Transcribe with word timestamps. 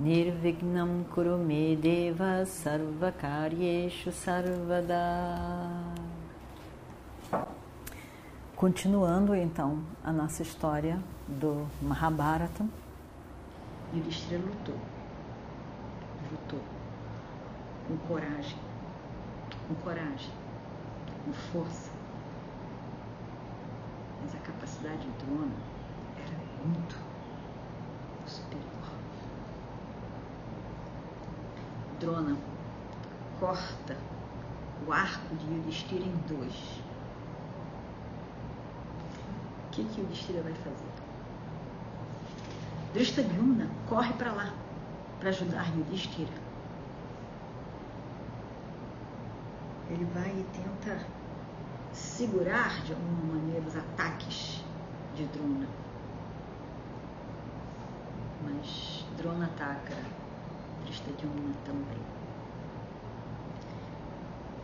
Nirvignam 0.00 1.04
Kurume 1.12 1.76
Deva 1.76 2.46
Sarvakaryeshu 2.46 4.10
Sarvada 4.10 4.96
Continuando 8.56 9.34
então 9.34 9.84
a 10.02 10.10
nossa 10.10 10.40
história 10.40 10.98
do 11.28 11.66
Mahabharata. 11.82 12.64
Yudhishthira 13.92 14.40
lutou. 14.40 14.78
Lutou. 16.32 16.60
Com 17.86 17.98
coragem. 18.08 18.56
Com 19.68 19.74
coragem. 19.74 20.32
Com 21.26 21.32
força. 21.34 21.90
Mas 24.22 24.34
a 24.34 24.38
capacidade 24.38 25.02
de 25.02 25.26
Drona 25.26 25.52
era 26.16 26.66
muito 26.66 27.09
Drona 32.00 32.34
corta 33.38 33.96
o 34.86 34.92
arco 34.92 35.36
de 35.36 35.44
Yudhishthira 35.54 36.02
em 36.02 36.16
dois. 36.26 36.80
O 39.66 39.70
que, 39.70 39.84
que 39.84 40.00
Yudhishthira 40.00 40.42
vai 40.42 40.54
fazer? 40.54 40.90
Drishtadyumna 42.94 43.68
corre 43.86 44.14
para 44.14 44.32
lá 44.32 44.54
para 45.18 45.28
ajudar 45.28 45.68
Yudhishthira. 45.76 46.32
Ele 49.90 50.06
vai 50.14 50.30
e 50.30 50.46
tenta 50.54 51.04
segurar 51.92 52.82
de 52.82 52.94
alguma 52.94 53.34
maneira 53.34 53.66
os 53.66 53.76
ataques 53.76 54.64
de 55.14 55.26
Drona. 55.26 55.68
Mas 58.42 59.04
Drona 59.18 59.44
ataca 59.44 59.96
Drishtadyumna 60.90 61.54
também. 61.64 61.98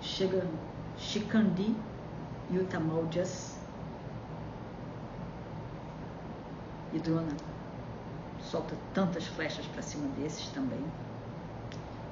Chega 0.00 0.44
Shikandi 0.98 1.76
e 2.50 2.58
Utamaujas 2.58 3.56
e 6.92 6.98
Drona 6.98 7.36
solta 8.40 8.76
tantas 8.92 9.26
flechas 9.26 9.66
para 9.66 9.82
cima 9.82 10.08
desses 10.16 10.48
também. 10.48 10.84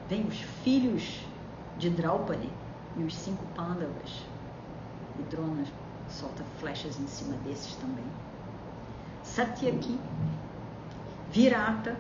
Vem 0.08 0.26
os 0.26 0.40
filhos 0.62 1.24
de 1.78 1.90
Draupadi 1.90 2.50
e 2.96 3.02
os 3.02 3.16
cinco 3.16 3.44
Pandavas. 3.56 4.24
E 5.18 5.22
Drona 5.24 5.64
solta 6.08 6.44
flechas 6.60 7.00
em 7.00 7.06
cima 7.08 7.36
desses 7.38 7.74
também. 7.76 8.04
Satyaki, 9.24 9.98
Virata, 11.32 11.96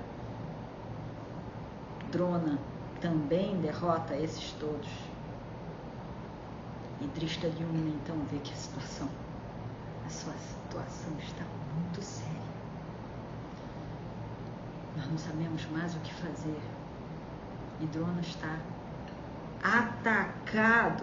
Drona 2.14 2.60
também 3.00 3.60
derrota 3.60 4.14
esses 4.14 4.52
todos. 4.52 4.88
E 7.00 7.06
Drishtadyumna 7.08 7.88
então 7.88 8.16
vê 8.30 8.38
que 8.38 8.52
a 8.52 8.56
situação, 8.56 9.08
a 10.06 10.08
sua 10.08 10.32
situação 10.34 11.12
está 11.18 11.42
muito 11.74 12.00
séria. 12.00 12.30
Nós 14.96 15.10
não 15.10 15.18
sabemos 15.18 15.66
mais 15.72 15.96
o 15.96 15.98
que 15.98 16.14
fazer. 16.14 16.60
E 17.80 17.86
Drona 17.86 18.20
está 18.20 18.60
atacado. 19.60 21.02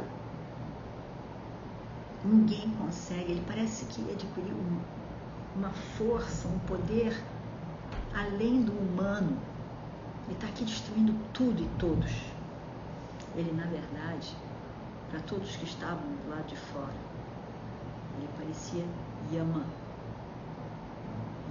Ninguém 2.23 2.69
consegue. 2.77 3.33
Ele 3.33 3.43
parece 3.45 3.83
que 3.87 4.09
adquiriu 4.09 4.55
uma 5.57 5.71
força, 5.97 6.47
um 6.47 6.59
poder 6.59 7.21
além 8.15 8.61
do 8.61 8.71
humano. 8.71 9.50
Ele 10.31 10.37
está 10.37 10.47
aqui 10.47 10.63
destruindo 10.63 11.13
tudo 11.33 11.61
e 11.61 11.67
todos. 11.77 12.09
Ele, 13.35 13.51
na 13.51 13.65
verdade, 13.65 14.33
para 15.09 15.19
todos 15.23 15.57
que 15.57 15.65
estavam 15.65 15.97
do 15.97 16.29
lado 16.29 16.47
de 16.47 16.55
fora, 16.55 16.95
ele 18.17 18.29
parecia 18.37 18.85
Yama. 19.29 19.65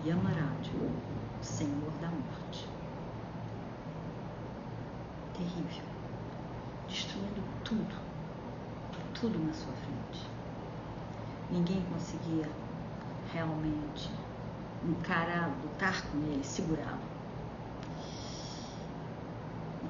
Yamaraj, 0.02 0.70
o 0.78 1.44
Senhor 1.44 1.92
da 2.00 2.08
Morte. 2.08 2.66
Terrível. 5.34 5.84
Destruindo 6.88 7.42
tudo. 7.62 7.94
Tudo 9.12 9.38
na 9.40 9.52
sua 9.52 9.74
frente. 9.74 10.26
Ninguém 11.50 11.84
conseguia 11.92 12.48
realmente 13.30 14.10
encará-lo, 14.82 15.52
lutar 15.64 16.02
com 16.06 16.16
ele, 16.16 16.42
segurá-lo. 16.42 17.09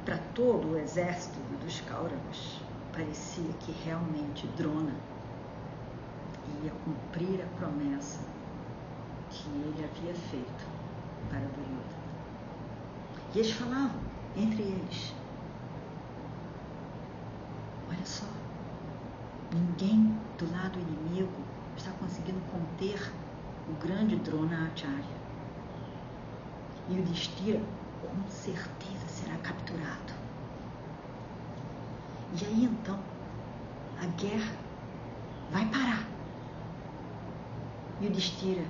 Para 0.04 0.16
todo 0.34 0.72
o 0.72 0.78
exército 0.78 1.38
dos 1.62 1.80
Kauravas, 1.82 2.60
parecia 2.92 3.52
que 3.60 3.72
realmente 3.84 4.46
Drona 4.56 4.94
ia 6.64 6.72
cumprir 6.84 7.42
a 7.42 7.46
promessa 7.58 8.20
que 9.30 9.48
ele 9.48 9.84
havia 9.84 10.14
feito 10.14 10.66
para 11.28 11.40
Duryodhana. 11.40 12.00
E 13.34 13.38
eles 13.38 13.52
falavam 13.52 14.00
entre 14.36 14.62
eles: 14.62 15.14
Olha 17.88 18.06
só, 18.06 18.26
ninguém 19.52 20.18
do 20.38 20.50
lado 20.50 20.78
inimigo 20.78 21.44
está 21.76 21.92
conseguindo 21.92 22.40
conter 22.50 23.12
o 23.68 23.86
grande 23.86 24.16
Drona 24.16 24.66
Acharya. 24.66 25.20
E 26.88 26.98
o 26.98 27.02
Distira 27.04 27.60
com 28.00 28.30
certeza 28.30 29.06
será 29.08 29.36
capturado. 29.38 30.14
E 32.40 32.44
aí 32.44 32.64
então 32.64 32.98
a 34.00 34.06
guerra 34.06 34.54
vai 35.50 35.66
parar. 35.66 36.06
E 38.00 38.06
o 38.06 38.10
Distira 38.10 38.64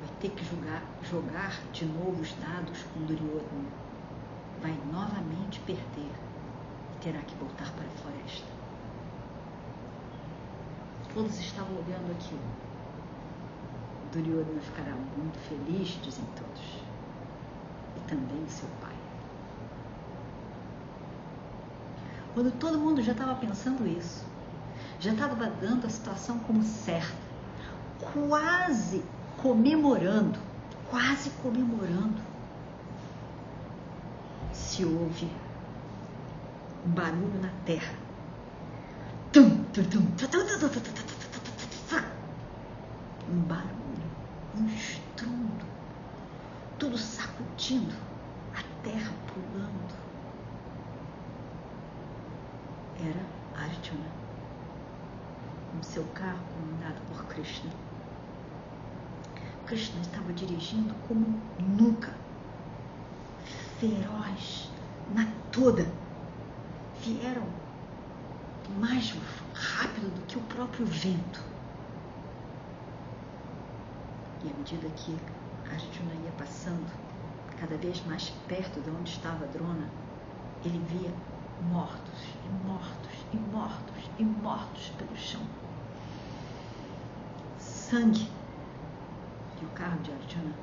vai 0.00 0.08
ter 0.20 0.30
que 0.30 0.44
jogar, 0.44 0.82
jogar 1.02 1.60
de 1.72 1.84
novo 1.84 2.20
os 2.22 2.32
dados 2.34 2.84
com 2.94 3.00
Duryodhana. 3.06 3.86
Vai 4.62 4.78
novamente 4.92 5.58
perder 5.60 6.12
e 6.94 6.98
terá 7.00 7.20
que 7.20 7.34
voltar 7.36 7.72
para 7.72 7.86
a 7.86 7.90
floresta. 8.02 8.46
Todos 11.12 11.38
estavam 11.40 11.76
olhando 11.76 12.12
aquilo. 12.12 12.66
Duryodhana 14.12 14.60
ficará 14.60 14.94
muito 15.16 15.38
feliz, 15.48 15.98
dizem 16.02 16.24
todos. 16.36 16.85
E 18.06 18.08
também 18.08 18.48
seu 18.48 18.68
pai. 18.80 18.94
Quando 22.34 22.52
todo 22.58 22.78
mundo 22.78 23.02
já 23.02 23.12
estava 23.12 23.34
pensando 23.34 23.86
isso, 23.86 24.24
já 25.00 25.12
estava 25.12 25.34
dando 25.60 25.86
a 25.86 25.90
situação 25.90 26.38
como 26.40 26.62
certa, 26.62 27.16
quase 28.12 29.02
comemorando, 29.38 30.38
quase 30.88 31.30
comemorando, 31.42 32.20
se 34.52 34.84
ouve 34.84 35.30
um 36.86 36.90
barulho 36.90 37.40
na 37.40 37.50
terra. 37.64 37.94
Um 43.28 43.40
barulho, 43.40 43.70
um 44.56 44.68
sacudindo, 47.36 47.94
a 48.54 48.62
terra 48.82 49.12
pulando. 49.26 49.94
Era 52.98 53.62
Arjuna, 53.62 54.10
com 55.70 55.82
seu 55.82 56.04
carro 56.14 56.40
comandado 56.54 57.00
por 57.08 57.24
Krishna. 57.26 57.70
Krishna 59.66 60.00
estava 60.00 60.32
dirigindo 60.32 60.94
como 61.06 61.40
nunca, 61.58 62.14
feroz, 63.78 64.70
na 65.14 65.26
toda. 65.52 65.86
Vieram 67.02 67.46
mais 68.80 69.14
rápido 69.54 70.12
do 70.14 70.26
que 70.26 70.38
o 70.38 70.42
próprio 70.42 70.86
vento. 70.86 71.40
E 74.44 74.50
à 74.50 74.54
medida 74.56 74.88
que 74.96 75.16
Arjuna 75.70 76.14
ia 76.24 76.32
passando, 76.38 77.05
cada 77.58 77.76
vez 77.76 78.04
mais 78.06 78.30
perto 78.46 78.80
de 78.80 78.90
onde 78.90 79.10
estava 79.10 79.46
Drona, 79.46 79.88
ele 80.64 80.78
via 80.88 81.12
mortos 81.70 82.28
e 82.44 82.66
mortos 82.66 83.26
e 83.32 83.36
mortos 83.36 84.10
e 84.18 84.24
mortos 84.24 84.92
pelo 84.98 85.16
chão. 85.16 85.42
Sangue. 87.58 88.28
E 89.60 89.64
o 89.64 89.68
carro 89.70 89.98
de 90.00 90.12
Arjuna 90.12 90.54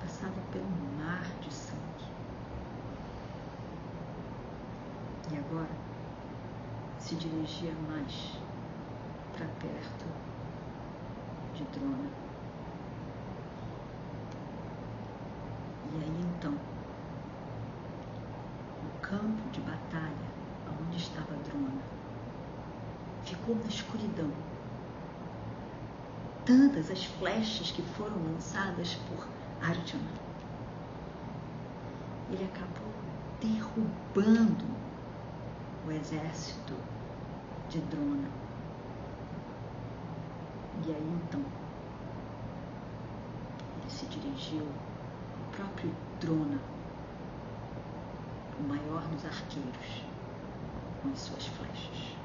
passava 0.00 0.40
pelo 0.52 0.68
mar 0.98 1.24
de 1.40 1.52
sangue. 1.52 1.78
E 5.32 5.36
agora 5.36 5.70
se 6.98 7.16
dirigia 7.16 7.72
mais 7.90 8.38
para 9.32 9.46
perto 9.46 10.06
de 11.54 11.64
Drona. 11.64 12.27
E 15.92 15.96
aí 15.96 16.20
então, 16.36 16.52
o 18.84 19.00
campo 19.00 19.50
de 19.50 19.60
batalha 19.60 20.28
onde 20.80 20.98
estava 20.98 21.34
Drona 21.44 21.82
ficou 23.24 23.56
na 23.56 23.66
escuridão. 23.66 24.30
Tantas 26.44 26.90
as 26.90 27.04
flechas 27.04 27.70
que 27.70 27.82
foram 27.82 28.16
lançadas 28.22 28.94
por 29.08 29.26
Arjuna. 29.62 30.28
Ele 32.30 32.44
acabou 32.44 32.92
derrubando 33.40 34.64
o 35.86 35.90
exército 35.92 36.74
de 37.68 37.80
Drona. 37.80 38.28
E 40.86 40.90
aí 40.90 41.20
então 41.24 41.40
ele 43.80 43.90
se 43.90 44.06
dirigiu 44.06 44.66
próprio 45.58 45.92
Drona, 46.20 46.60
o 48.60 48.62
maior 48.62 49.02
dos 49.08 49.24
arqueiros, 49.24 50.04
com 51.02 51.10
as 51.10 51.18
suas 51.18 51.46
flechas. 51.46 52.16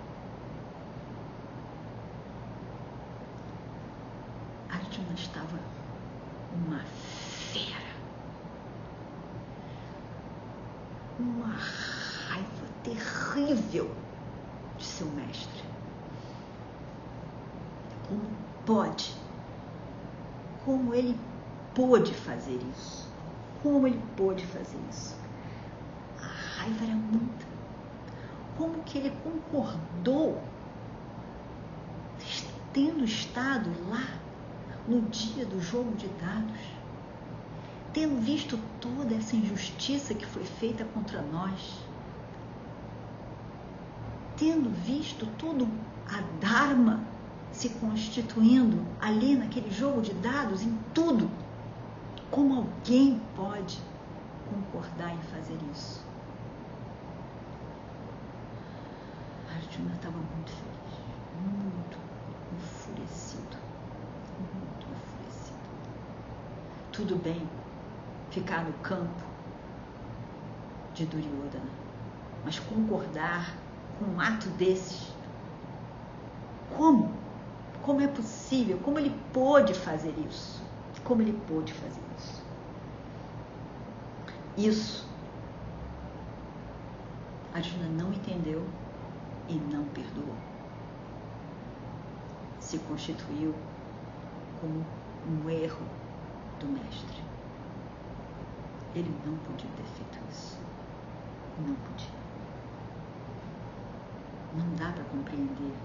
Arjuna 4.70 5.14
estava 5.16 5.60
uma 6.54 6.80
fera. 6.84 7.94
Uma 11.20 11.56
raiva 12.28 12.68
terrível 12.84 13.90
de 14.78 14.86
seu 14.86 15.08
mestre. 15.08 15.64
Como 18.08 18.22
pode? 18.64 19.16
Como 20.64 20.94
ele 20.94 21.18
pôde 21.74 22.14
fazer 22.14 22.60
isso? 22.72 23.03
Como 23.64 23.88
ele 23.88 24.00
pôde 24.18 24.46
fazer 24.46 24.78
isso? 24.92 25.16
A 26.22 26.60
raiva 26.60 26.84
era 26.84 26.96
muita. 26.96 27.46
Como 28.58 28.84
que 28.84 28.98
ele 28.98 29.14
concordou, 29.24 30.38
tendo 32.74 33.06
estado 33.06 33.70
lá 33.90 34.06
no 34.86 35.02
dia 35.04 35.46
do 35.46 35.62
jogo 35.62 35.96
de 35.96 36.08
dados, 36.08 36.60
tendo 37.94 38.20
visto 38.20 38.60
toda 38.82 39.16
essa 39.16 39.36
injustiça 39.36 40.14
que 40.14 40.26
foi 40.26 40.44
feita 40.44 40.84
contra 40.84 41.22
nós, 41.22 41.80
tendo 44.36 44.70
visto 44.70 45.26
todo 45.38 45.68
a 46.10 46.22
Dharma 46.46 47.00
se 47.54 47.70
constituindo 47.70 48.84
ali 49.00 49.36
naquele 49.36 49.72
jogo 49.72 50.02
de 50.02 50.14
dados, 50.16 50.64
em 50.64 50.78
tudo, 50.94 51.30
como 52.34 52.56
alguém 52.56 53.22
pode 53.36 53.80
concordar 54.50 55.14
em 55.14 55.22
fazer 55.22 55.56
isso? 55.72 56.04
Arjuna 59.48 59.94
estava 59.94 60.18
muito 60.18 60.52
feliz, 60.52 60.98
muito 61.46 61.98
enfurecido, 62.56 63.56
muito 64.40 64.88
enfurecido. 64.90 65.60
Tudo 66.92 67.16
bem 67.18 67.48
ficar 68.32 68.66
no 68.66 68.74
campo 68.80 69.24
de 70.96 71.06
Duryodhana, 71.06 71.70
mas 72.44 72.58
concordar 72.58 73.56
com 74.00 74.06
um 74.06 74.20
ato 74.20 74.50
desses, 74.58 75.14
como? 76.76 77.12
Como 77.84 78.02
é 78.02 78.08
possível? 78.08 78.80
Como 78.80 78.98
ele 78.98 79.16
pôde 79.32 79.76
fazer 79.76 80.16
isso? 80.28 80.73
Como 81.04 81.22
ele 81.22 81.40
pôde 81.48 81.74
fazer 81.74 82.02
isso? 82.18 82.44
Isso 84.58 85.14
Arjuna 87.54 87.86
não 87.86 88.12
entendeu 88.12 88.68
e 89.48 89.54
não 89.54 89.86
perdoou. 89.90 90.36
Se 92.60 92.80
constituiu 92.80 93.54
como 94.60 94.84
um 95.28 95.50
erro 95.50 95.86
do 96.60 96.66
mestre. 96.66 97.22
Ele 98.96 99.14
não 99.24 99.38
podia 99.38 99.70
ter 99.78 99.84
feito 99.84 100.20
isso. 100.32 100.58
Não 101.60 101.76
podia. 101.76 102.24
Não 104.56 104.76
dá 104.76 104.92
para 104.92 105.04
compreender, 105.04 105.76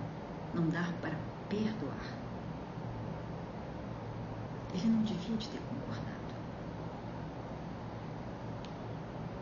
não 0.54 0.70
dá 0.70 0.90
para 1.02 1.18
perdoar. 1.50 2.27
Ele 4.78 4.88
não 4.88 5.02
devia 5.02 5.36
de 5.36 5.48
ter 5.48 5.60
concordado. 5.60 6.34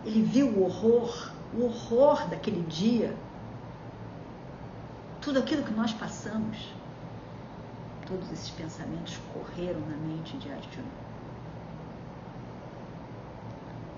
Ele 0.04 0.22
viu 0.22 0.48
o 0.48 0.64
horror, 0.64 1.30
o 1.54 1.64
horror 1.64 2.28
daquele 2.28 2.62
dia 2.62 3.16
tudo 5.26 5.40
aquilo 5.40 5.64
que 5.64 5.72
nós 5.72 5.92
passamos, 5.92 6.72
todos 8.06 8.30
esses 8.30 8.50
pensamentos 8.50 9.18
correram 9.34 9.80
na 9.80 9.96
mente 9.96 10.36
de 10.36 10.48
Arjuna. 10.52 10.86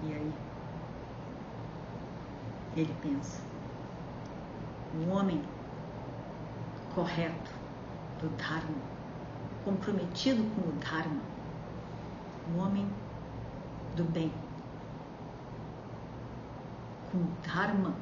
E 0.04 0.14
aí, 0.14 0.32
ele 2.74 2.94
pensa: 3.02 3.42
um 4.94 5.12
homem 5.12 5.42
correto 6.94 7.50
do 8.22 8.30
Dharma, 8.30 8.78
comprometido 9.64 10.42
com 10.54 10.68
o 10.68 10.72
Dharma, 10.80 11.20
um 12.52 12.60
homem 12.60 12.88
do 13.96 14.04
bem, 14.04 14.32
com 17.10 17.18
o 17.18 17.36
Dharma 17.46 17.94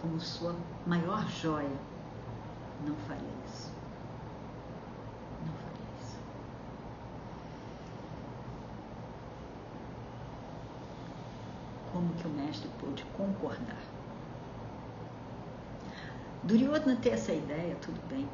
como 0.00 0.18
sua 0.20 0.54
maior 0.86 1.26
joia 1.28 1.92
não 2.84 2.96
faria 3.06 3.28
isso. 3.46 3.72
Não 5.46 5.54
faria 5.54 5.86
isso. 6.00 6.18
Como 11.92 12.12
que 12.14 12.26
o 12.26 12.30
mestre 12.30 12.68
pôde 12.80 13.04
concordar? 13.16 13.78
Duryodhana 16.42 16.96
ter 16.96 17.10
essa 17.10 17.32
ideia, 17.32 17.76
tudo 17.76 18.00
bem. 18.08 18.28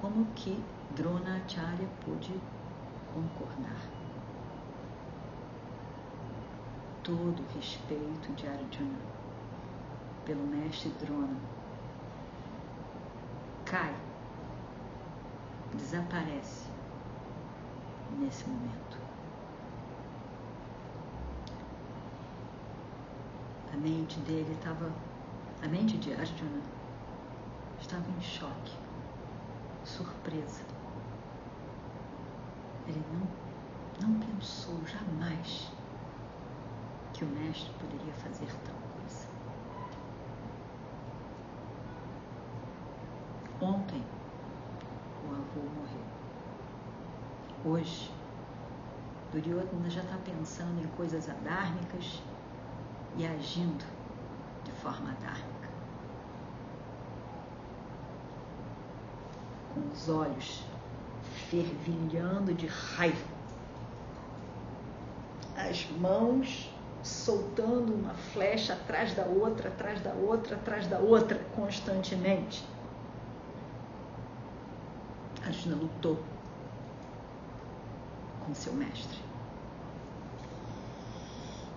Como 0.00 0.24
que 0.34 0.58
Dronacharya 0.94 1.88
pôde 2.04 2.38
concordar? 3.14 3.88
Todo 7.02 7.42
o 7.42 7.54
respeito 7.54 8.32
de 8.34 8.46
Arjuna 8.46 8.98
pelo 10.26 10.46
mestre 10.46 10.90
Drona 11.00 11.36
cai, 13.64 13.94
desaparece 15.74 16.68
nesse 18.18 18.46
momento. 18.46 18.98
A 23.72 23.76
mente 23.78 24.20
dele 24.20 24.52
estava, 24.52 24.92
a 25.62 25.68
mente 25.68 25.96
de 25.96 26.12
Arjuna 26.12 26.60
estava 27.80 28.10
em 28.10 28.20
choque, 28.20 28.76
surpresa. 29.84 30.71
Ele 32.92 33.04
não, 33.10 34.06
não 34.06 34.20
pensou 34.20 34.78
jamais 34.84 35.72
que 37.14 37.24
o 37.24 37.26
mestre 37.28 37.72
poderia 37.80 38.12
fazer 38.12 38.46
tal 38.64 38.74
coisa. 39.00 39.26
Ontem 43.62 44.04
o 45.24 45.32
avô 45.32 45.62
morreu. 45.74 46.04
Hoje, 47.64 48.12
Duryodhana 49.32 49.88
já 49.88 50.02
está 50.02 50.18
pensando 50.18 50.78
em 50.84 50.88
coisas 50.88 51.30
adármicas 51.30 52.22
e 53.16 53.26
agindo 53.26 53.86
de 54.64 54.72
forma 54.72 55.12
adármica. 55.12 55.68
Com 59.72 59.80
os 59.90 60.08
olhos 60.10 60.71
fervilhando 61.52 62.54
de 62.54 62.66
raiva, 62.66 63.28
as 65.54 65.86
mãos 65.98 66.72
soltando 67.02 67.92
uma 67.92 68.14
flecha 68.14 68.72
atrás 68.72 69.14
da 69.14 69.24
outra, 69.26 69.68
atrás 69.68 70.00
da 70.00 70.14
outra, 70.14 70.56
atrás 70.56 70.86
da 70.86 70.98
outra, 70.98 71.38
constantemente. 71.54 72.64
Arjuna 75.44 75.76
lutou 75.76 76.18
com 78.46 78.54
seu 78.54 78.72
mestre. 78.72 79.18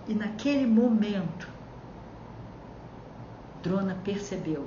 E 0.08 0.14
naquele 0.14 0.64
momento, 0.66 1.48
Drona 3.62 3.98
percebeu 4.04 4.66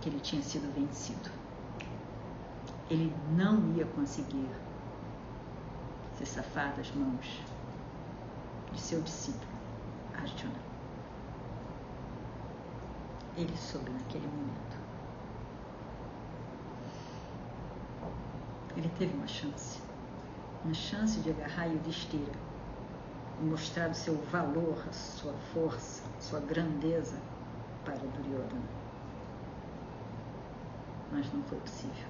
que 0.00 0.10
ele 0.10 0.20
tinha 0.20 0.42
sido 0.42 0.70
vencido. 0.74 1.45
Ele 2.88 3.12
não 3.36 3.74
ia 3.74 3.84
conseguir 3.84 4.48
se 6.16 6.24
safar 6.24 6.74
das 6.76 6.90
mãos 6.92 7.42
de 8.72 8.80
seu 8.80 9.00
discípulo, 9.02 9.50
Arjuna. 10.14 10.60
Ele 13.36 13.56
soube 13.56 13.90
naquele 13.90 14.26
momento. 14.28 14.76
Ele 18.76 18.90
teve 18.98 19.14
uma 19.14 19.26
chance, 19.26 19.80
uma 20.64 20.74
chance 20.74 21.20
de 21.20 21.30
agarrar 21.30 21.66
Yudhishthira 21.66 22.32
e 23.40 23.44
mostrar 23.44 23.90
o 23.90 23.94
seu 23.94 24.16
valor, 24.30 24.84
a 24.88 24.92
sua 24.92 25.32
força, 25.52 26.02
a 26.16 26.20
sua 26.20 26.40
grandeza 26.40 27.16
para 27.84 27.96
Duryodhana. 27.96 28.86
Mas 31.12 31.32
não 31.32 31.42
foi 31.44 31.58
possível. 31.58 32.06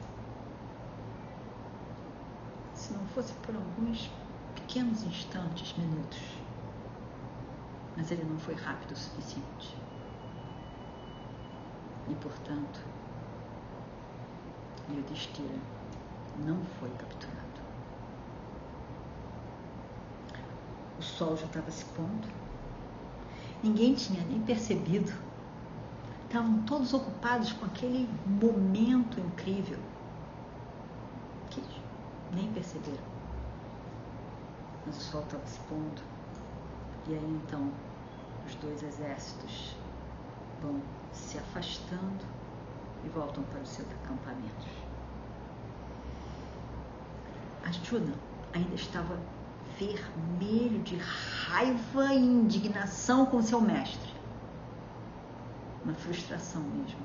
Se 2.74 2.92
não 2.92 3.05
fosse 3.16 3.32
por 3.32 3.54
alguns 3.56 4.10
pequenos 4.54 5.02
instantes, 5.04 5.74
minutos, 5.78 6.20
mas 7.96 8.10
ele 8.10 8.22
não 8.24 8.38
foi 8.38 8.52
rápido 8.52 8.92
o 8.92 8.94
suficiente. 8.96 9.74
E, 12.10 12.14
portanto, 12.16 12.78
Yudhishthira 14.90 15.58
não 16.44 16.62
foi 16.78 16.90
capturado. 16.90 17.40
O 20.98 21.02
sol 21.02 21.38
já 21.38 21.46
estava 21.46 21.70
se 21.70 21.86
pondo. 21.86 22.28
Ninguém 23.62 23.94
tinha 23.94 24.22
nem 24.26 24.42
percebido. 24.42 25.10
Estavam 26.26 26.60
todos 26.64 26.92
ocupados 26.92 27.50
com 27.54 27.64
aquele 27.64 28.06
momento 28.26 29.18
incrível 29.18 29.78
nem 32.32 32.52
perceberam. 32.52 33.04
Mas 34.86 34.96
o 34.96 35.00
sol 35.00 35.22
estava 35.22 35.46
se 35.46 35.58
pondo. 35.60 36.02
E 37.08 37.14
aí 37.14 37.40
então 37.44 37.70
os 38.46 38.54
dois 38.56 38.82
exércitos 38.82 39.76
vão 40.62 40.80
se 41.12 41.38
afastando 41.38 42.24
e 43.04 43.08
voltam 43.08 43.42
para 43.44 43.60
os 43.60 43.68
seus 43.68 43.88
acampamentos. 43.92 44.66
Arjuna 47.64 48.14
ainda 48.52 48.74
estava 48.74 49.18
vermelho 49.78 50.82
de 50.82 50.96
raiva 50.96 52.14
e 52.14 52.18
indignação 52.18 53.26
com 53.26 53.42
seu 53.42 53.60
mestre. 53.60 54.14
Uma 55.84 55.94
frustração 55.94 56.62
mesmo. 56.62 57.00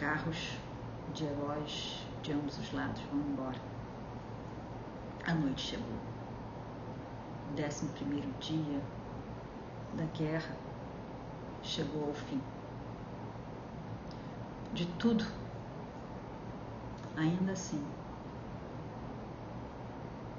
Carros 0.00 0.56
de 1.12 1.24
heróis 1.24 2.06
de 2.22 2.32
ambos 2.32 2.58
os 2.58 2.72
lados 2.72 3.02
vão 3.12 3.20
embora. 3.20 3.60
A 5.26 5.34
noite 5.34 5.60
chegou. 5.60 6.00
Décimo 7.54 7.92
primeiro 7.92 8.30
dia 8.40 8.80
da 9.94 10.04
guerra 10.16 10.56
chegou 11.62 12.08
ao 12.08 12.14
fim. 12.14 12.40
De 14.72 14.86
tudo 14.98 15.26
Ainda 17.16 17.52
assim, 17.52 17.84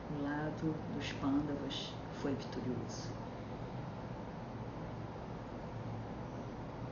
o 0.09 0.23
lado 0.23 0.73
dos 0.95 1.13
pândavas 1.13 1.93
foi 2.21 2.33
vitorioso. 2.33 3.11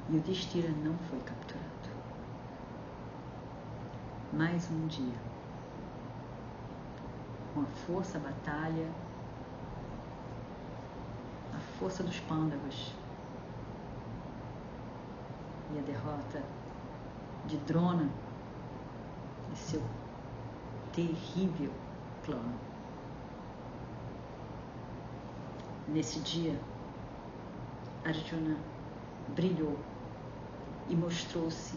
E 0.10 0.18
o 0.18 0.20
Destira 0.20 0.70
não 0.70 0.96
foi 1.10 1.18
capturado. 1.22 1.69
Mais 4.32 4.70
um 4.70 4.86
dia, 4.86 5.18
com 7.52 7.62
a 7.62 7.66
força 7.66 8.20
a 8.20 8.22
batalha, 8.22 8.88
a 11.52 11.58
força 11.80 12.04
dos 12.04 12.20
pândavas 12.20 12.94
e 15.74 15.80
a 15.80 15.82
derrota 15.82 16.44
de 17.48 17.58
Drona 17.58 18.08
de 19.52 19.58
seu 19.58 19.82
terrível 20.94 21.74
plano. 22.24 22.54
Nesse 25.88 26.20
dia, 26.20 26.56
Arjuna 28.06 28.58
brilhou 29.36 29.76
e 30.88 30.96
mostrou-se 30.96 31.76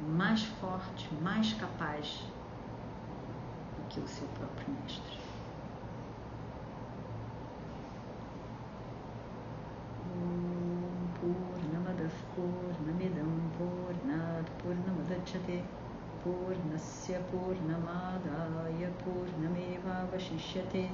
mais 0.00 0.44
forte, 0.60 1.08
mais 1.22 1.52
capaz 1.54 2.22
do 3.76 3.88
que 3.88 4.00
o 4.00 4.08
seu 4.08 4.26
próprio 4.28 4.74
mestre. 4.82 5.18
Purnamadav 11.20 12.12
Purnamidam 12.34 13.50
Purnat 13.56 14.50
Purnamadachate 14.62 15.64
पूर्णस्य 16.24 17.18
पूर्णमादाय 17.30 18.86
पूर्णमेवावशिष्यते 19.00 20.84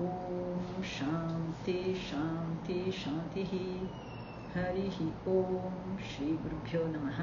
ॐ 0.00 0.82
शान्ति 0.90 1.78
शान्ति 2.08 2.76
शान्तिः 2.98 3.54
हरिः 4.56 4.98
ॐ 5.36 5.96
श्रीगुरुभ्यो 6.10 6.84
नमः 6.92 7.22